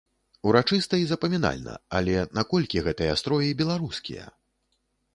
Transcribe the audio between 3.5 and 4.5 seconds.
беларускія?